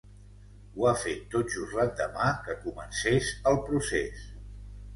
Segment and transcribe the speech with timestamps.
[0.77, 4.29] Ho ha fet tot just l’endemà que comencés el procés.